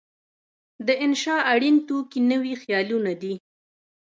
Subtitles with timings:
[0.87, 3.33] د انشأ اړین توکي نوي خیالونه دي.